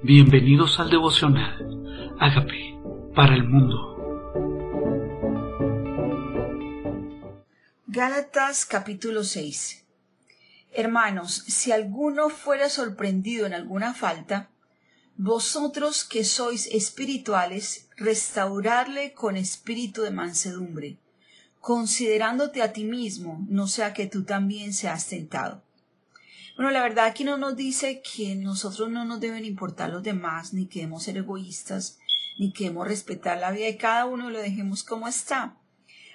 Bienvenidos 0.00 0.78
al 0.78 0.90
devocional. 0.90 2.14
Hágame 2.20 2.80
para 3.16 3.34
el 3.34 3.42
mundo. 3.42 3.96
Gálatas 7.88 8.64
capítulo 8.64 9.24
6 9.24 9.84
Hermanos, 10.70 11.42
si 11.48 11.72
alguno 11.72 12.28
fuera 12.28 12.68
sorprendido 12.68 13.44
en 13.44 13.54
alguna 13.54 13.92
falta, 13.92 14.50
vosotros 15.16 16.04
que 16.04 16.22
sois 16.22 16.68
espirituales, 16.68 17.88
restaurarle 17.96 19.14
con 19.14 19.36
espíritu 19.36 20.02
de 20.02 20.12
mansedumbre, 20.12 20.98
considerándote 21.58 22.62
a 22.62 22.72
ti 22.72 22.84
mismo, 22.84 23.44
no 23.48 23.66
sea 23.66 23.94
que 23.94 24.06
tú 24.06 24.22
también 24.22 24.74
seas 24.74 25.08
tentado. 25.08 25.64
Bueno, 26.58 26.72
la 26.72 26.82
verdad 26.82 27.06
aquí 27.06 27.22
no 27.22 27.38
nos 27.38 27.54
dice 27.54 28.02
que 28.02 28.34
nosotros 28.34 28.90
no 28.90 29.04
nos 29.04 29.20
deben 29.20 29.44
importar 29.44 29.90
los 29.90 30.02
demás, 30.02 30.52
ni 30.52 30.66
que 30.66 30.80
debemos 30.80 31.04
ser 31.04 31.16
egoístas, 31.16 32.00
ni 32.36 32.52
que 32.52 32.64
debemos 32.64 32.88
respetar 32.88 33.38
la 33.38 33.52
vida 33.52 33.66
de 33.66 33.76
cada 33.76 34.06
uno 34.06 34.28
y 34.28 34.32
lo 34.32 34.40
dejemos 34.40 34.82
como 34.82 35.06
está. 35.06 35.56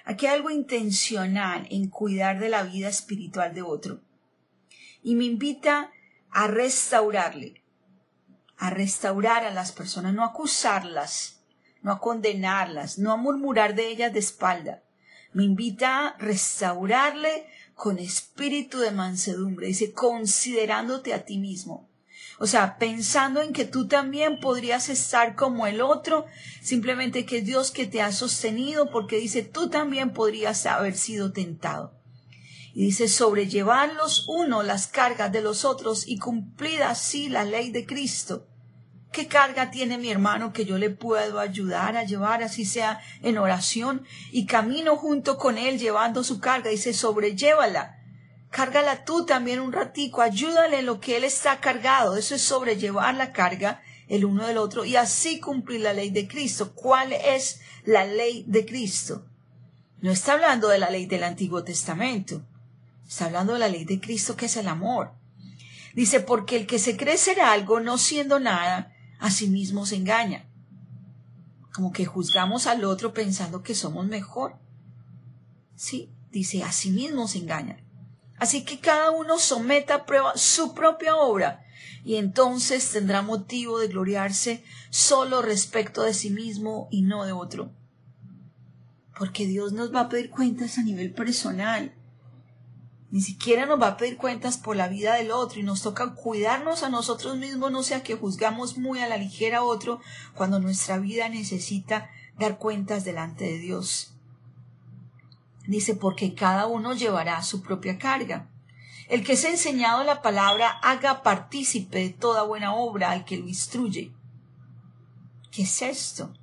Aquí 0.04 0.26
hay 0.26 0.34
algo 0.34 0.50
intencional 0.50 1.66
en 1.70 1.88
cuidar 1.88 2.40
de 2.40 2.50
la 2.50 2.62
vida 2.62 2.90
espiritual 2.90 3.54
de 3.54 3.62
otro. 3.62 4.02
Y 5.02 5.14
me 5.14 5.24
invita 5.24 5.90
a 6.30 6.46
restaurarle, 6.46 7.64
a 8.58 8.68
restaurar 8.68 9.46
a 9.46 9.50
las 9.50 9.72
personas, 9.72 10.12
no 10.12 10.24
acusarlas, 10.24 11.40
no 11.80 11.90
a 11.90 12.00
condenarlas, 12.00 12.98
no 12.98 13.12
a 13.12 13.16
murmurar 13.16 13.74
de 13.74 13.88
ellas 13.88 14.12
de 14.12 14.18
espalda. 14.18 14.82
Me 15.32 15.44
invita 15.44 16.08
a 16.08 16.18
restaurarle 16.18 17.46
con 17.74 17.98
espíritu 17.98 18.78
de 18.78 18.90
mansedumbre, 18.90 19.68
dice, 19.68 19.92
considerándote 19.92 21.12
a 21.12 21.24
ti 21.24 21.38
mismo. 21.38 21.88
O 22.38 22.46
sea, 22.46 22.78
pensando 22.78 23.42
en 23.42 23.52
que 23.52 23.64
tú 23.64 23.86
también 23.86 24.40
podrías 24.40 24.88
estar 24.88 25.36
como 25.36 25.66
el 25.66 25.80
otro, 25.80 26.26
simplemente 26.62 27.26
que 27.26 27.42
Dios 27.42 27.70
que 27.70 27.86
te 27.86 28.02
ha 28.02 28.12
sostenido, 28.12 28.90
porque 28.90 29.18
dice, 29.18 29.42
tú 29.42 29.68
también 29.68 30.12
podrías 30.12 30.66
haber 30.66 30.96
sido 30.96 31.32
tentado. 31.32 31.92
Y 32.72 32.86
dice, 32.86 33.08
sobrellevar 33.08 33.94
los 33.94 34.28
unos 34.28 34.64
las 34.64 34.88
cargas 34.88 35.30
de 35.30 35.42
los 35.42 35.64
otros 35.64 36.08
y 36.08 36.18
cumplir 36.18 36.82
así 36.82 37.28
la 37.28 37.44
ley 37.44 37.70
de 37.70 37.86
Cristo. 37.86 38.48
¿Qué 39.14 39.28
carga 39.28 39.70
tiene 39.70 39.96
mi 39.96 40.10
hermano 40.10 40.52
que 40.52 40.64
yo 40.64 40.76
le 40.76 40.90
puedo 40.90 41.38
ayudar 41.38 41.96
a 41.96 42.02
llevar, 42.02 42.42
así 42.42 42.64
sea 42.64 43.00
en 43.22 43.38
oración? 43.38 44.04
Y 44.32 44.44
camino 44.44 44.96
junto 44.96 45.38
con 45.38 45.56
él 45.56 45.78
llevando 45.78 46.24
su 46.24 46.40
carga. 46.40 46.70
Dice, 46.70 46.92
sobrellévala. 46.92 48.00
Cárgala 48.50 49.04
tú 49.04 49.24
también 49.24 49.60
un 49.60 49.72
ratico, 49.72 50.20
ayúdale 50.20 50.80
en 50.80 50.86
lo 50.86 50.98
que 50.98 51.16
él 51.16 51.22
está 51.22 51.60
cargado. 51.60 52.16
Eso 52.16 52.34
es 52.34 52.42
sobrellevar 52.42 53.14
la 53.14 53.32
carga 53.32 53.82
el 54.08 54.24
uno 54.24 54.48
del 54.48 54.58
otro 54.58 54.84
y 54.84 54.96
así 54.96 55.38
cumplir 55.38 55.82
la 55.82 55.92
ley 55.92 56.10
de 56.10 56.26
Cristo. 56.26 56.72
¿Cuál 56.74 57.12
es 57.12 57.60
la 57.84 58.04
ley 58.04 58.44
de 58.48 58.66
Cristo? 58.66 59.24
No 60.00 60.10
está 60.10 60.32
hablando 60.32 60.66
de 60.66 60.78
la 60.80 60.90
ley 60.90 61.06
del 61.06 61.22
Antiguo 61.22 61.62
Testamento. 61.62 62.44
Está 63.06 63.26
hablando 63.26 63.52
de 63.52 63.60
la 63.60 63.68
ley 63.68 63.84
de 63.84 64.00
Cristo 64.00 64.34
que 64.34 64.46
es 64.46 64.56
el 64.56 64.66
amor. 64.66 65.12
Dice, 65.94 66.18
porque 66.18 66.56
el 66.56 66.66
que 66.66 66.80
se 66.80 66.96
cree 66.96 67.16
ser 67.16 67.40
algo 67.40 67.78
no 67.78 67.96
siendo 67.96 68.40
nada, 68.40 68.90
a 69.18 69.30
sí 69.30 69.48
mismo 69.48 69.86
se 69.86 69.96
engaña. 69.96 70.46
Como 71.72 71.92
que 71.92 72.04
juzgamos 72.04 72.66
al 72.66 72.84
otro 72.84 73.12
pensando 73.12 73.62
que 73.62 73.74
somos 73.74 74.06
mejor. 74.06 74.56
Sí, 75.76 76.10
dice, 76.30 76.62
a 76.62 76.72
sí 76.72 76.90
mismo 76.90 77.26
se 77.26 77.38
engaña. 77.38 77.78
Así 78.38 78.64
que 78.64 78.80
cada 78.80 79.10
uno 79.10 79.38
someta 79.38 79.94
a 79.94 80.06
prueba 80.06 80.36
su 80.36 80.74
propia 80.74 81.16
obra 81.16 81.64
y 82.04 82.16
entonces 82.16 82.90
tendrá 82.92 83.22
motivo 83.22 83.78
de 83.78 83.88
gloriarse 83.88 84.62
solo 84.90 85.40
respecto 85.40 86.02
de 86.02 86.14
sí 86.14 86.30
mismo 86.30 86.88
y 86.90 87.02
no 87.02 87.24
de 87.24 87.32
otro. 87.32 87.72
Porque 89.18 89.46
Dios 89.46 89.72
nos 89.72 89.94
va 89.94 90.00
a 90.00 90.08
pedir 90.08 90.30
cuentas 90.30 90.78
a 90.78 90.82
nivel 90.82 91.12
personal 91.12 91.94
ni 93.14 93.20
siquiera 93.20 93.64
nos 93.64 93.80
va 93.80 93.86
a 93.86 93.96
pedir 93.96 94.16
cuentas 94.16 94.58
por 94.58 94.74
la 94.74 94.88
vida 94.88 95.14
del 95.14 95.30
otro 95.30 95.60
y 95.60 95.62
nos 95.62 95.82
toca 95.82 96.16
cuidarnos 96.16 96.82
a 96.82 96.88
nosotros 96.88 97.36
mismos, 97.36 97.70
no 97.70 97.84
sea 97.84 98.02
que 98.02 98.16
juzgamos 98.16 98.76
muy 98.76 98.98
a 98.98 99.06
la 99.06 99.16
ligera 99.16 99.58
a 99.58 99.62
otro 99.62 100.00
cuando 100.34 100.58
nuestra 100.58 100.98
vida 100.98 101.28
necesita 101.28 102.10
dar 102.40 102.58
cuentas 102.58 103.04
delante 103.04 103.44
de 103.44 103.58
Dios. 103.58 104.16
Dice, 105.68 105.94
porque 105.94 106.34
cada 106.34 106.66
uno 106.66 106.92
llevará 106.92 107.40
su 107.44 107.62
propia 107.62 107.98
carga. 107.98 108.48
El 109.08 109.22
que 109.22 109.36
se 109.36 109.46
ha 109.46 109.50
enseñado 109.52 110.02
la 110.02 110.20
palabra 110.20 110.70
haga 110.82 111.22
partícipe 111.22 112.00
de 112.00 112.10
toda 112.10 112.42
buena 112.42 112.74
obra 112.74 113.12
al 113.12 113.24
que 113.24 113.36
lo 113.36 113.46
instruye. 113.46 114.10
¿Qué 115.52 115.62
es 115.62 115.82
esto? 115.82 116.34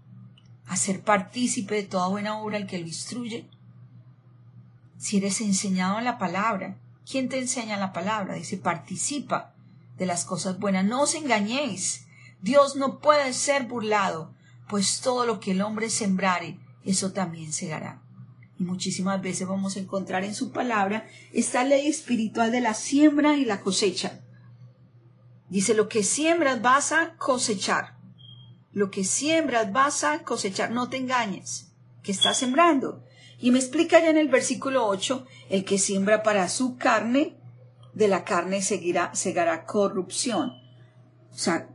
Hacer 0.67 1.03
partícipe 1.03 1.75
de 1.75 1.83
toda 1.83 2.07
buena 2.07 2.39
obra 2.39 2.55
al 2.55 2.65
que 2.65 2.79
lo 2.79 2.87
instruye 2.87 3.49
si 5.01 5.17
eres 5.17 5.41
enseñado 5.41 5.97
en 5.97 6.05
la 6.05 6.19
palabra. 6.19 6.77
¿Quién 7.09 7.27
te 7.27 7.39
enseña 7.39 7.79
la 7.79 7.91
palabra? 7.91 8.35
Dice, 8.35 8.57
participa 8.57 9.55
de 9.97 10.05
las 10.05 10.25
cosas 10.25 10.59
buenas. 10.59 10.85
No 10.85 11.01
os 11.01 11.15
engañéis. 11.15 12.05
Dios 12.39 12.75
no 12.75 12.99
puede 12.99 13.33
ser 13.33 13.63
burlado, 13.63 14.31
pues 14.69 15.01
todo 15.01 15.25
lo 15.25 15.39
que 15.39 15.51
el 15.51 15.63
hombre 15.63 15.89
sembrare, 15.89 16.59
eso 16.85 17.13
también 17.13 17.51
segará. 17.51 17.99
Y 18.59 18.63
muchísimas 18.63 19.19
veces 19.23 19.47
vamos 19.47 19.75
a 19.75 19.79
encontrar 19.79 20.23
en 20.23 20.35
su 20.35 20.51
palabra 20.51 21.07
esta 21.33 21.63
ley 21.63 21.87
espiritual 21.87 22.51
de 22.51 22.61
la 22.61 22.75
siembra 22.75 23.37
y 23.37 23.45
la 23.45 23.61
cosecha. 23.61 24.21
Dice, 25.49 25.73
lo 25.73 25.89
que 25.89 26.03
siembras 26.03 26.61
vas 26.61 26.91
a 26.91 27.15
cosechar. 27.17 27.97
Lo 28.71 28.91
que 28.91 29.03
siembras 29.03 29.71
vas 29.71 30.03
a 30.03 30.19
cosechar. 30.19 30.69
No 30.69 30.89
te 30.89 30.97
engañes. 30.97 31.71
¿Qué 32.03 32.11
estás 32.11 32.37
sembrando? 32.37 33.03
Y 33.41 33.51
me 33.51 33.59
explica 33.59 33.99
ya 33.99 34.11
en 34.11 34.17
el 34.17 34.29
versículo 34.29 34.87
8, 34.87 35.25
el 35.49 35.65
que 35.65 35.79
siembra 35.79 36.21
para 36.21 36.47
su 36.47 36.77
carne, 36.77 37.35
de 37.93 38.07
la 38.07 38.23
carne 38.23 38.61
seguirá, 38.61 39.13
segará 39.15 39.65
corrupción. 39.65 40.53
O 41.31 41.37
sea, 41.37 41.67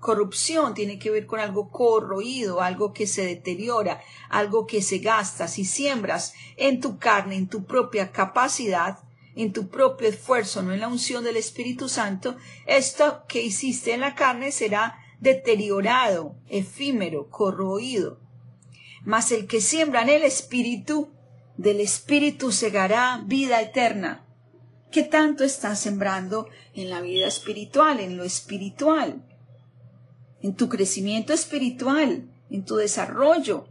corrupción 0.00 0.74
tiene 0.74 0.98
que 0.98 1.10
ver 1.10 1.24
con 1.26 1.40
algo 1.40 1.70
corroído, 1.70 2.60
algo 2.60 2.92
que 2.92 3.06
se 3.06 3.24
deteriora, 3.24 4.02
algo 4.28 4.66
que 4.66 4.82
se 4.82 4.98
gasta. 4.98 5.46
Si 5.46 5.64
siembras 5.64 6.34
en 6.56 6.80
tu 6.80 6.98
carne, 6.98 7.36
en 7.36 7.48
tu 7.48 7.64
propia 7.64 8.10
capacidad, 8.10 8.98
en 9.36 9.52
tu 9.52 9.68
propio 9.68 10.08
esfuerzo, 10.08 10.62
no 10.62 10.74
en 10.74 10.80
la 10.80 10.88
unción 10.88 11.22
del 11.22 11.36
Espíritu 11.36 11.88
Santo, 11.88 12.36
esto 12.66 13.22
que 13.28 13.40
hiciste 13.42 13.94
en 13.94 14.00
la 14.00 14.16
carne 14.16 14.50
será 14.50 14.98
deteriorado, 15.20 16.34
efímero, 16.48 17.30
corroído. 17.30 18.18
Mas 19.04 19.32
el 19.32 19.46
que 19.46 19.60
siembra 19.60 20.02
en 20.02 20.08
el 20.10 20.22
Espíritu, 20.22 21.10
del 21.56 21.80
Espíritu 21.80 22.52
segará 22.52 23.22
vida 23.26 23.60
eterna. 23.60 24.24
¿Qué 24.90 25.02
tanto 25.02 25.44
estás 25.44 25.80
sembrando 25.80 26.48
en 26.72 26.88
la 26.88 27.00
vida 27.00 27.26
espiritual, 27.26 28.00
en 28.00 28.16
lo 28.16 28.24
espiritual? 28.24 29.22
En 30.40 30.54
tu 30.54 30.68
crecimiento 30.68 31.32
espiritual, 31.32 32.30
en 32.48 32.64
tu 32.64 32.76
desarrollo. 32.76 33.68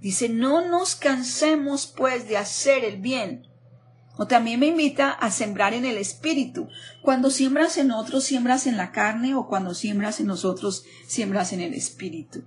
Dice, 0.00 0.28
no 0.28 0.68
nos 0.68 0.94
cansemos 0.94 1.86
pues 1.86 2.28
de 2.28 2.36
hacer 2.36 2.84
el 2.84 2.98
bien. 2.98 3.48
O 4.16 4.26
también 4.26 4.60
me 4.60 4.66
invita 4.66 5.10
a 5.10 5.30
sembrar 5.30 5.74
en 5.74 5.84
el 5.84 5.96
espíritu. 5.96 6.68
Cuando 7.02 7.30
siembras 7.30 7.78
en 7.78 7.90
otros, 7.90 8.24
siembras 8.24 8.66
en 8.66 8.76
la 8.76 8.92
carne, 8.92 9.34
o 9.34 9.46
cuando 9.46 9.74
siembras 9.74 10.20
en 10.20 10.26
nosotros, 10.26 10.84
siembras 11.06 11.52
en 11.52 11.60
el 11.60 11.72
espíritu. 11.74 12.44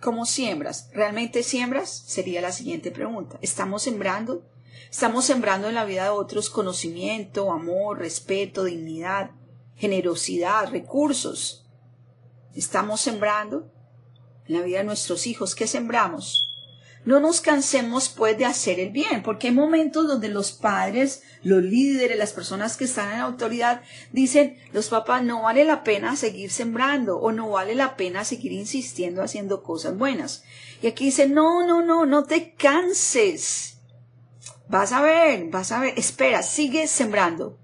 ¿Cómo 0.00 0.26
siembras? 0.26 0.90
¿Realmente 0.92 1.42
siembras? 1.42 1.90
Sería 1.90 2.40
la 2.40 2.52
siguiente 2.52 2.92
pregunta. 2.92 3.38
¿Estamos 3.42 3.82
sembrando? 3.82 4.46
¿Estamos 4.90 5.24
sembrando 5.24 5.68
en 5.68 5.74
la 5.74 5.84
vida 5.84 6.04
de 6.04 6.10
otros 6.10 6.50
conocimiento, 6.50 7.50
amor, 7.50 7.98
respeto, 7.98 8.64
dignidad, 8.64 9.32
generosidad, 9.74 10.70
recursos? 10.70 11.68
¿Estamos 12.54 13.00
sembrando? 13.00 13.72
En 14.46 14.54
la 14.54 14.62
vida 14.62 14.78
de 14.78 14.84
nuestros 14.84 15.26
hijos, 15.26 15.54
¿qué 15.54 15.66
sembramos? 15.66 16.47
No 17.04 17.20
nos 17.20 17.40
cansemos 17.40 18.08
pues 18.08 18.36
de 18.36 18.44
hacer 18.44 18.80
el 18.80 18.90
bien, 18.90 19.22
porque 19.22 19.48
hay 19.48 19.54
momentos 19.54 20.06
donde 20.06 20.28
los 20.28 20.52
padres, 20.52 21.22
los 21.42 21.62
líderes, 21.62 22.18
las 22.18 22.32
personas 22.32 22.76
que 22.76 22.84
están 22.84 23.12
en 23.12 23.20
autoridad 23.20 23.82
dicen, 24.12 24.58
los 24.72 24.88
papás 24.88 25.22
no 25.22 25.42
vale 25.42 25.64
la 25.64 25.84
pena 25.84 26.16
seguir 26.16 26.50
sembrando 26.50 27.18
o 27.18 27.32
no 27.32 27.50
vale 27.50 27.74
la 27.74 27.96
pena 27.96 28.24
seguir 28.24 28.52
insistiendo 28.52 29.22
haciendo 29.22 29.62
cosas 29.62 29.96
buenas. 29.96 30.44
Y 30.82 30.86
aquí 30.86 31.06
dice, 31.06 31.28
no, 31.28 31.66
no, 31.66 31.82
no, 31.82 32.04
no 32.04 32.24
te 32.24 32.52
canses. 32.54 33.78
Vas 34.68 34.92
a 34.92 35.00
ver, 35.00 35.48
vas 35.50 35.72
a 35.72 35.80
ver, 35.80 35.94
espera, 35.96 36.42
sigue 36.42 36.86
sembrando. 36.88 37.58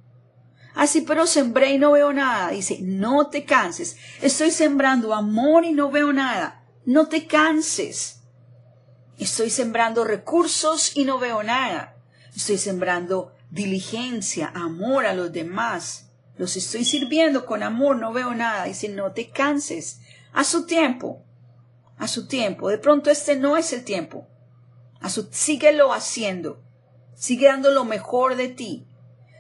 Así, 0.74 1.00
ah, 1.00 1.04
pero 1.06 1.26
sembré 1.26 1.70
y 1.72 1.78
no 1.78 1.92
veo 1.92 2.12
nada. 2.12 2.50
Dice, 2.50 2.78
no 2.80 3.28
te 3.28 3.44
canses. 3.44 3.96
Estoy 4.20 4.50
sembrando 4.50 5.14
amor 5.14 5.64
y 5.64 5.72
no 5.72 5.90
veo 5.90 6.12
nada. 6.12 6.64
No 6.84 7.08
te 7.08 7.26
canses. 7.26 8.13
Estoy 9.18 9.50
sembrando 9.50 10.04
recursos 10.04 10.96
y 10.96 11.04
no 11.04 11.18
veo 11.18 11.42
nada. 11.42 11.96
Estoy 12.34 12.58
sembrando 12.58 13.32
diligencia, 13.50 14.50
amor 14.54 15.06
a 15.06 15.14
los 15.14 15.32
demás. 15.32 16.10
Los 16.36 16.56
estoy 16.56 16.84
sirviendo 16.84 17.46
con 17.46 17.62
amor, 17.62 17.96
no 17.96 18.12
veo 18.12 18.34
nada. 18.34 18.64
Dice, 18.64 18.88
no 18.88 19.12
te 19.12 19.30
canses. 19.30 20.00
A 20.32 20.42
su 20.42 20.66
tiempo. 20.66 21.22
A 21.96 22.08
su 22.08 22.26
tiempo. 22.26 22.68
De 22.68 22.78
pronto 22.78 23.10
este 23.10 23.36
no 23.36 23.56
es 23.56 23.72
el 23.72 23.84
tiempo. 23.84 24.26
A 25.00 25.08
su, 25.08 25.28
síguelo 25.30 25.92
haciendo. 25.92 26.60
Sigue 27.14 27.46
dando 27.46 27.70
lo 27.70 27.84
mejor 27.84 28.34
de 28.34 28.48
ti. 28.48 28.84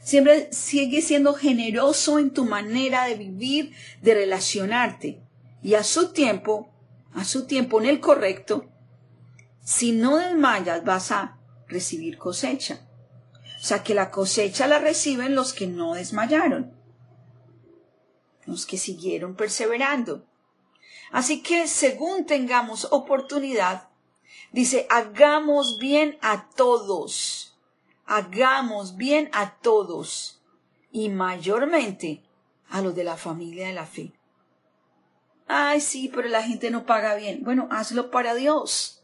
Siempre 0.00 0.52
sigue 0.52 1.02
siendo 1.02 1.34
generoso 1.34 2.20
en 2.20 2.30
tu 2.30 2.44
manera 2.44 3.06
de 3.06 3.16
vivir, 3.16 3.72
de 4.02 4.14
relacionarte. 4.14 5.20
Y 5.62 5.74
a 5.74 5.82
su 5.82 6.12
tiempo, 6.12 6.70
a 7.12 7.24
su 7.24 7.46
tiempo 7.46 7.80
en 7.80 7.86
el 7.86 7.98
correcto, 7.98 8.70
si 9.64 9.92
no 9.92 10.18
desmayas 10.18 10.84
vas 10.84 11.10
a 11.10 11.38
recibir 11.66 12.18
cosecha. 12.18 12.86
O 13.60 13.66
sea 13.66 13.82
que 13.82 13.94
la 13.94 14.10
cosecha 14.10 14.66
la 14.66 14.78
reciben 14.78 15.34
los 15.34 15.54
que 15.54 15.66
no 15.66 15.94
desmayaron, 15.94 16.74
los 18.44 18.66
que 18.66 18.76
siguieron 18.76 19.34
perseverando. 19.34 20.26
Así 21.10 21.42
que 21.42 21.66
según 21.66 22.26
tengamos 22.26 22.88
oportunidad, 22.90 23.88
dice, 24.52 24.86
hagamos 24.90 25.78
bien 25.78 26.18
a 26.20 26.50
todos, 26.50 27.56
hagamos 28.04 28.96
bien 28.96 29.30
a 29.32 29.56
todos 29.56 30.42
y 30.92 31.08
mayormente 31.08 32.22
a 32.68 32.82
los 32.82 32.94
de 32.94 33.04
la 33.04 33.16
familia 33.16 33.68
de 33.68 33.72
la 33.72 33.86
fe. 33.86 34.12
Ay, 35.46 35.80
sí, 35.80 36.10
pero 36.14 36.28
la 36.28 36.42
gente 36.42 36.70
no 36.70 36.84
paga 36.84 37.14
bien. 37.14 37.44
Bueno, 37.44 37.68
hazlo 37.70 38.10
para 38.10 38.34
Dios. 38.34 39.03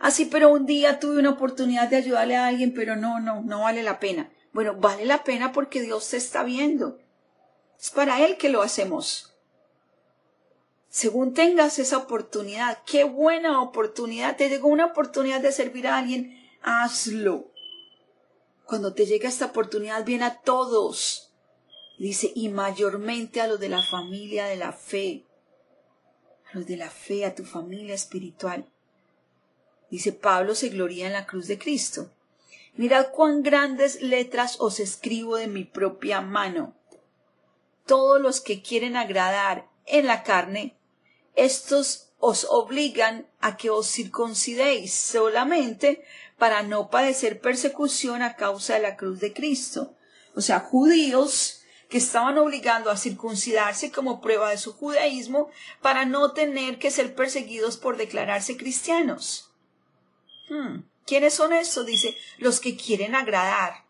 Así, 0.00 0.24
pero 0.24 0.48
un 0.48 0.64
día 0.64 0.98
tuve 0.98 1.18
una 1.18 1.30
oportunidad 1.30 1.88
de 1.88 1.96
ayudarle 1.96 2.34
a 2.34 2.46
alguien, 2.46 2.72
pero 2.72 2.96
no, 2.96 3.20
no, 3.20 3.42
no 3.42 3.60
vale 3.60 3.82
la 3.82 4.00
pena. 4.00 4.32
Bueno, 4.52 4.74
vale 4.74 5.04
la 5.04 5.24
pena 5.24 5.52
porque 5.52 5.82
Dios 5.82 6.08
te 6.08 6.16
está 6.16 6.42
viendo. 6.42 6.98
Es 7.78 7.90
para 7.90 8.24
Él 8.24 8.38
que 8.38 8.48
lo 8.48 8.62
hacemos. 8.62 9.34
Según 10.88 11.34
tengas 11.34 11.78
esa 11.78 11.98
oportunidad, 11.98 12.78
qué 12.84 13.04
buena 13.04 13.60
oportunidad. 13.60 14.36
Te 14.36 14.48
llegó 14.48 14.68
una 14.68 14.86
oportunidad 14.86 15.42
de 15.42 15.52
servir 15.52 15.86
a 15.86 15.98
alguien, 15.98 16.34
hazlo. 16.62 17.50
Cuando 18.64 18.94
te 18.94 19.04
llega 19.04 19.28
esta 19.28 19.46
oportunidad, 19.46 20.04
viene 20.04 20.24
a 20.24 20.40
todos. 20.40 21.30
Dice, 21.98 22.32
y 22.34 22.48
mayormente 22.48 23.42
a 23.42 23.46
los 23.46 23.60
de 23.60 23.68
la 23.68 23.82
familia 23.82 24.46
de 24.46 24.56
la 24.56 24.72
fe. 24.72 25.26
A 26.50 26.56
los 26.56 26.66
de 26.66 26.78
la 26.78 26.88
fe, 26.88 27.26
a 27.26 27.34
tu 27.34 27.44
familia 27.44 27.94
espiritual. 27.94 28.66
Dice 29.90 30.12
Pablo 30.12 30.54
se 30.54 30.68
gloria 30.68 31.06
en 31.06 31.12
la 31.12 31.26
cruz 31.26 31.46
de 31.48 31.58
Cristo. 31.58 32.10
Mirad 32.74 33.08
cuán 33.10 33.42
grandes 33.42 34.00
letras 34.00 34.56
os 34.60 34.80
escribo 34.80 35.36
de 35.36 35.48
mi 35.48 35.64
propia 35.64 36.20
mano. 36.20 36.74
Todos 37.86 38.20
los 38.20 38.40
que 38.40 38.62
quieren 38.62 38.96
agradar 38.96 39.68
en 39.86 40.06
la 40.06 40.22
carne, 40.22 40.76
estos 41.34 42.10
os 42.18 42.46
obligan 42.48 43.26
a 43.40 43.56
que 43.56 43.70
os 43.70 43.88
circuncidéis 43.88 44.94
solamente 44.94 46.04
para 46.38 46.62
no 46.62 46.90
padecer 46.90 47.40
persecución 47.40 48.22
a 48.22 48.36
causa 48.36 48.74
de 48.74 48.80
la 48.80 48.96
cruz 48.96 49.18
de 49.20 49.32
Cristo. 49.32 49.94
O 50.36 50.40
sea, 50.40 50.60
judíos 50.60 51.62
que 51.88 51.98
estaban 51.98 52.38
obligando 52.38 52.90
a 52.90 52.96
circuncidarse 52.96 53.90
como 53.90 54.20
prueba 54.20 54.50
de 54.50 54.58
su 54.58 54.72
judaísmo 54.72 55.50
para 55.82 56.04
no 56.04 56.32
tener 56.32 56.78
que 56.78 56.92
ser 56.92 57.14
perseguidos 57.16 57.76
por 57.76 57.96
declararse 57.96 58.56
cristianos. 58.56 59.49
Hmm. 60.50 60.82
¿Quiénes 61.06 61.34
son 61.34 61.52
estos? 61.52 61.86
Dice, 61.86 62.16
los 62.38 62.60
que 62.60 62.76
quieren 62.76 63.14
agradar. 63.14 63.84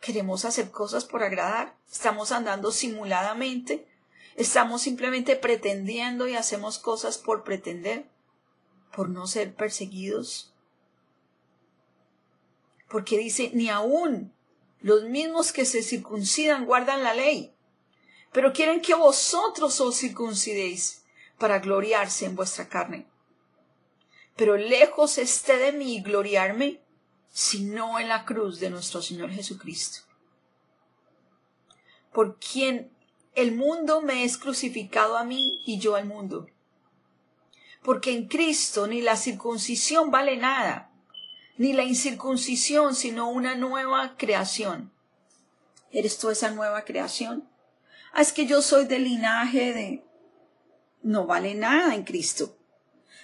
¿Queremos 0.00 0.44
hacer 0.44 0.70
cosas 0.72 1.04
por 1.04 1.22
agradar? 1.22 1.76
¿Estamos 1.90 2.32
andando 2.32 2.72
simuladamente? 2.72 3.86
¿Estamos 4.34 4.82
simplemente 4.82 5.36
pretendiendo 5.36 6.26
y 6.26 6.34
hacemos 6.34 6.78
cosas 6.78 7.16
por 7.16 7.44
pretender? 7.44 8.06
¿Por 8.94 9.08
no 9.08 9.28
ser 9.28 9.54
perseguidos? 9.54 10.52
Porque 12.88 13.16
dice, 13.16 13.52
ni 13.54 13.68
aún 13.68 14.32
los 14.80 15.04
mismos 15.04 15.52
que 15.52 15.64
se 15.64 15.82
circuncidan 15.82 16.66
guardan 16.66 17.04
la 17.04 17.14
ley, 17.14 17.54
pero 18.32 18.52
quieren 18.52 18.80
que 18.80 18.94
vosotros 18.94 19.80
os 19.80 19.96
circuncidéis 19.96 21.04
para 21.38 21.60
gloriarse 21.60 22.26
en 22.26 22.34
vuestra 22.34 22.68
carne 22.68 23.06
pero 24.38 24.56
lejos 24.56 25.18
esté 25.18 25.56
de 25.56 25.72
mí 25.72 26.00
gloriarme, 26.00 26.80
sino 27.28 27.98
en 27.98 28.08
la 28.08 28.24
cruz 28.24 28.60
de 28.60 28.70
nuestro 28.70 29.02
Señor 29.02 29.32
Jesucristo. 29.32 30.02
Por 32.12 32.38
quien 32.38 32.92
el 33.34 33.50
mundo 33.56 34.00
me 34.00 34.22
es 34.22 34.38
crucificado 34.38 35.16
a 35.16 35.24
mí 35.24 35.60
y 35.66 35.80
yo 35.80 35.96
al 35.96 36.04
mundo. 36.04 36.46
Porque 37.82 38.12
en 38.12 38.28
Cristo 38.28 38.86
ni 38.86 39.02
la 39.02 39.16
circuncisión 39.16 40.12
vale 40.12 40.36
nada, 40.36 40.92
ni 41.56 41.72
la 41.72 41.82
incircuncisión, 41.82 42.94
sino 42.94 43.28
una 43.28 43.56
nueva 43.56 44.16
creación. 44.16 44.92
¿Eres 45.90 46.16
tú 46.16 46.30
esa 46.30 46.52
nueva 46.52 46.84
creación? 46.84 47.48
Ah, 48.12 48.22
es 48.22 48.32
que 48.32 48.46
yo 48.46 48.62
soy 48.62 48.84
del 48.86 49.02
linaje 49.02 49.72
de... 49.72 50.04
No 51.02 51.26
vale 51.26 51.56
nada 51.56 51.96
en 51.96 52.04
Cristo. 52.04 52.57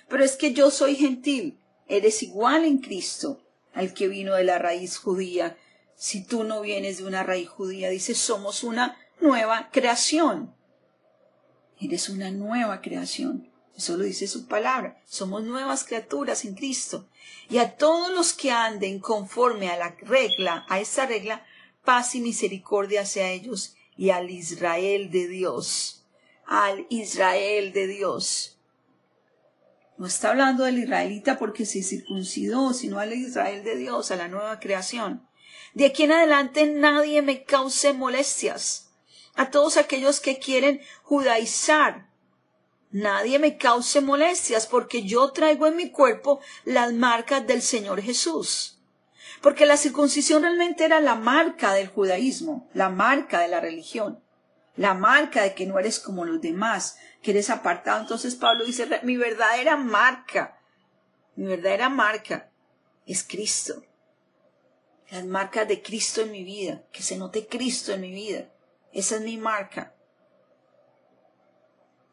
Pero 0.09 0.25
es 0.25 0.37
que 0.37 0.53
yo 0.53 0.71
soy 0.71 0.97
gentil. 0.97 1.59
Eres 1.87 2.23
igual 2.23 2.65
en 2.65 2.79
Cristo 2.79 3.41
al 3.73 3.93
que 3.93 4.09
vino 4.09 4.35
de 4.35 4.45
la 4.45 4.59
raíz 4.59 4.97
judía. 4.97 5.56
Si 5.97 6.25
tú 6.25 6.45
no 6.45 6.61
vienes 6.61 6.99
de 6.99 7.05
una 7.05 7.23
raíz 7.23 7.49
judía, 7.49 7.91
dice, 7.91 8.15
somos 8.15 8.65
una 8.65 8.97
nueva 9.21 9.71
creación. 9.71 10.55
Eres 11.81 12.09
una 12.09 12.31
nueva 12.31 12.81
creación. 12.81 13.51
Eso 13.77 13.97
lo 13.97 14.05
dice 14.05 14.27
su 14.27 14.47
palabra. 14.47 15.03
Somos 15.05 15.43
nuevas 15.43 15.85
criaturas 15.85 16.45
en 16.45 16.55
Cristo. 16.55 17.09
Y 17.50 17.59
a 17.59 17.77
todos 17.77 18.12
los 18.12 18.33
que 18.33 18.50
anden 18.50 19.00
conforme 19.00 19.69
a 19.69 19.77
la 19.77 19.97
regla, 20.00 20.65
a 20.69 20.81
esa 20.81 21.07
regla, 21.07 21.45
paz 21.85 22.15
y 22.15 22.21
misericordia 22.21 23.03
hacia 23.03 23.31
ellos 23.31 23.75
y 23.97 24.11
al 24.11 24.31
Israel 24.31 25.11
de 25.11 25.29
Dios. 25.29 26.05
Al 26.47 26.87
Israel 26.89 27.73
de 27.73 27.87
Dios. 27.89 28.59
No 29.96 30.06
está 30.06 30.31
hablando 30.31 30.64
del 30.64 30.79
israelita 30.79 31.38
porque 31.38 31.67
se 31.67 31.82
circuncidó, 31.82 32.75
sino 32.75 32.99
al 32.99 33.12
Israel 33.12 33.62
de 33.62 33.76
Dios, 33.76 34.11
a 34.11 34.17
la 34.17 34.29
nueva 34.29 34.58
creación. 34.58 35.29
De 35.75 35.87
aquí 35.87 36.05
en 36.05 36.12
adelante 36.12 36.67
nadie 36.67 37.23
me 37.23 37.44
cause 37.44 37.93
molestias. 37.93 38.90
A 39.37 39.50
todos 39.50 39.76
aquellos 39.76 40.21
que 40.21 40.38
quieren 40.38 40.80
judaizar, 41.02 42.09
nadie 42.90 43.38
me 43.38 43.57
cause 43.57 44.00
molestias 44.00 44.66
porque 44.66 45.04
yo 45.04 45.30
traigo 45.33 45.66
en 45.66 45.76
mi 45.76 45.90
cuerpo 45.90 46.40
las 46.64 46.92
marcas 46.92 47.47
del 47.47 47.62
Señor 47.62 48.00
Jesús. 48.02 48.80
Porque 49.42 49.66
la 49.66 49.76
circuncisión 49.76 50.42
realmente 50.42 50.85
era 50.85 51.00
la 51.00 51.16
marca 51.16 51.73
del 51.75 51.88
judaísmo, 51.88 52.69
la 52.73 52.88
marca 52.88 53.40
de 53.40 53.49
la 53.49 53.61
religión, 53.61 54.24
la 54.76 54.95
marca 54.95 55.43
de 55.43 55.54
que 55.54 55.66
no 55.66 55.78
eres 55.78 56.00
como 56.00 56.25
los 56.25 56.40
demás, 56.40 56.99
que 57.23 57.31
eres 57.31 57.50
apartado. 57.50 58.00
Entonces 58.00 58.35
Pablo 58.35 58.64
dice, 58.64 58.88
mi 59.02 59.16
verdadera 59.16 59.76
marca, 59.76 60.61
mi 61.37 61.47
verdadera 61.47 61.88
marca 61.88 62.50
es 63.07 63.23
Cristo. 63.23 63.85
Las 65.11 65.25
marcas 65.25 65.69
de 65.69 65.83
Cristo 65.83 66.23
en 66.23 66.33
mi 66.33 66.45
vida, 66.45 66.83
que 66.90 67.02
se 67.02 67.16
note 67.16 67.47
Cristo 67.47 67.93
en 67.93 68.00
mi 68.00 68.11
vida. 68.11 68.50
Esa 68.93 69.16
es 69.16 69.23
mi 69.23 69.37
marca. 69.37 69.95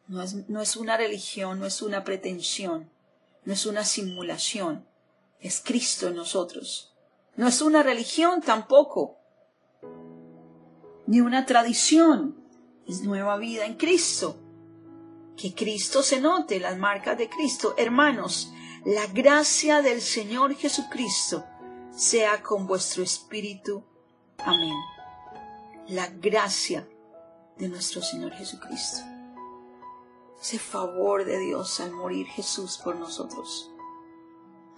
No 0.07 0.21
es, 0.21 0.49
no 0.49 0.61
es 0.61 0.75
una 0.75 0.97
religión, 0.97 1.59
no 1.59 1.65
es 1.65 1.81
una 1.81 2.03
pretensión, 2.03 2.91
no 3.45 3.53
es 3.53 3.65
una 3.65 3.85
simulación. 3.85 4.85
Es 5.39 5.61
Cristo 5.61 6.09
en 6.09 6.15
nosotros. 6.15 6.93
No 7.35 7.47
es 7.47 7.61
una 7.61 7.81
religión 7.81 8.41
tampoco, 8.41 9.17
ni 11.07 11.21
una 11.21 11.45
tradición. 11.45 12.40
Es 12.87 13.01
nueva 13.03 13.37
vida 13.37 13.65
en 13.65 13.75
Cristo 13.75 14.37
que 15.41 15.55
Cristo 15.55 16.03
se 16.03 16.21
note, 16.21 16.59
las 16.59 16.77
marcas 16.77 17.17
de 17.17 17.27
Cristo. 17.27 17.73
Hermanos, 17.77 18.53
la 18.85 19.07
gracia 19.07 19.81
del 19.81 20.01
Señor 20.01 20.55
Jesucristo 20.55 21.43
sea 21.91 22.43
con 22.43 22.67
vuestro 22.67 23.01
espíritu. 23.01 23.83
Amén. 24.37 24.75
La 25.87 26.07
gracia 26.07 26.87
de 27.57 27.69
nuestro 27.69 28.03
Señor 28.03 28.33
Jesucristo. 28.33 29.01
Ese 30.39 30.59
favor 30.59 31.25
de 31.25 31.39
Dios 31.39 31.79
al 31.79 31.91
morir 31.91 32.27
Jesús 32.27 32.79
por 32.83 32.95
nosotros. 32.95 33.70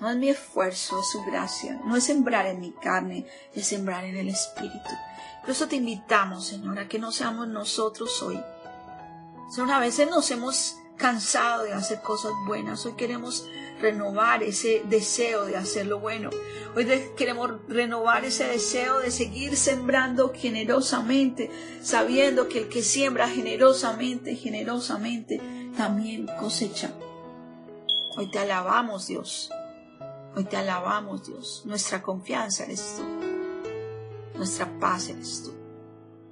No 0.03 0.09
es 0.09 0.17
mi 0.17 0.27
esfuerzo, 0.27 0.99
es 0.99 1.09
su 1.11 1.23
gracia. 1.23 1.79
No 1.85 1.95
es 1.95 2.03
sembrar 2.03 2.45
en 2.45 2.59
mi 2.59 2.73
carne, 2.73 3.25
es 3.55 3.67
sembrar 3.67 4.03
en 4.03 4.17
el 4.17 4.27
Espíritu. 4.27 4.89
Por 5.39 5.51
eso 5.51 5.69
te 5.69 5.77
invitamos, 5.77 6.45
Señor, 6.45 6.77
a 6.77 6.89
que 6.89 6.99
no 6.99 7.09
seamos 7.13 7.47
nosotros 7.47 8.21
hoy 8.21 8.37
Señor, 9.49 9.71
a 9.71 9.79
veces 9.79 10.09
nos 10.09 10.29
hemos 10.31 10.75
cansado 10.97 11.63
de 11.63 11.71
hacer 11.71 12.01
cosas 12.01 12.33
buenas. 12.45 12.85
Hoy 12.85 12.93
queremos 12.97 13.47
renovar 13.79 14.43
ese 14.43 14.83
deseo 14.89 15.45
de 15.45 15.55
hacer 15.55 15.85
lo 15.85 15.99
bueno. 15.99 16.31
Hoy 16.75 16.85
queremos 17.15 17.51
renovar 17.69 18.25
ese 18.25 18.43
deseo 18.43 18.99
de 18.99 19.09
seguir 19.09 19.55
sembrando 19.55 20.33
generosamente, 20.35 21.49
sabiendo 21.81 22.49
que 22.49 22.59
el 22.59 22.67
que 22.67 22.81
siembra 22.81 23.29
generosamente, 23.29 24.35
generosamente, 24.35 25.39
también 25.77 26.27
cosecha. 26.41 26.91
Hoy 28.17 28.29
te 28.29 28.39
alabamos, 28.39 29.07
Dios. 29.07 29.49
Hoy 30.35 30.45
te 30.45 30.57
alabamos, 30.57 31.27
Dios. 31.27 31.61
Nuestra 31.65 32.01
confianza 32.01 32.63
eres 32.63 32.97
tú. 32.97 33.03
Nuestra 34.35 34.79
paz 34.79 35.09
eres 35.09 35.43
tú. 35.43 35.53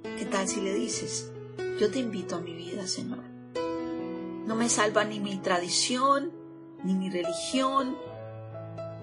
¿Qué 0.02 0.24
tal 0.26 0.48
si 0.48 0.60
le 0.60 0.74
dices, 0.74 1.30
yo 1.78 1.88
te 1.90 2.00
invito 2.00 2.34
a 2.34 2.40
mi 2.40 2.52
vida, 2.52 2.86
Señor? 2.88 3.22
No 4.44 4.56
me 4.56 4.68
salva 4.68 5.04
ni 5.04 5.20
mi 5.20 5.36
tradición, 5.36 6.32
ni 6.82 6.94
mi 6.94 7.10
religión. 7.10 7.96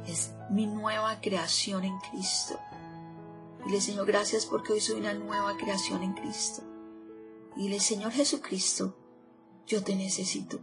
Es 0.05 0.33
mi 0.49 0.67
nueva 0.67 1.21
creación 1.21 1.85
en 1.85 1.97
Cristo. 2.11 2.59
Dile, 3.65 3.79
Señor, 3.79 4.05
gracias 4.05 4.45
porque 4.45 4.73
hoy 4.73 4.81
soy 4.81 4.99
una 4.99 5.13
nueva 5.13 5.55
creación 5.55 6.03
en 6.03 6.13
Cristo. 6.13 6.61
Dile, 7.55 7.79
Señor 7.79 8.11
Jesucristo, 8.11 8.97
yo 9.65 9.81
te 9.81 9.95
necesito. 9.95 10.59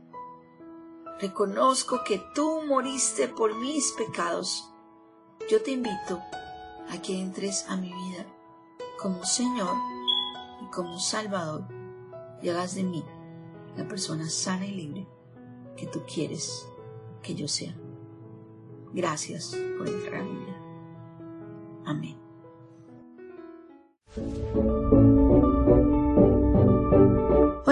Reconozco 1.21 2.05
que 2.05 2.23
tú 2.35 2.63
moriste 2.67 3.29
por 3.29 3.55
mis 3.59 3.93
pecados. 3.93 4.71
Yo 5.51 5.63
te 5.63 5.71
invito 5.71 6.21
a 6.91 7.01
que 7.01 7.19
entres 7.19 7.67
a 7.69 7.77
mi 7.77 7.89
vida 7.89 8.27
como 9.01 9.25
Señor 9.25 9.75
y 10.63 10.67
como 10.71 10.99
Salvador 10.99 11.65
y 12.43 12.51
hagas 12.51 12.75
de 12.75 12.85
mí 12.85 13.05
la 13.77 13.89
persona 13.89 14.29
sana 14.29 14.67
y 14.67 14.73
libre 14.73 15.09
que 15.77 15.87
tú 15.87 16.03
quieres 16.07 16.69
que 17.23 17.35
yo 17.35 17.49
sea. 17.49 17.75
Gracias 18.93 19.57
por 19.79 19.89
entrar 19.89 20.21
a 20.21 20.25
vida. 20.25 20.57
Amén. 21.85 22.17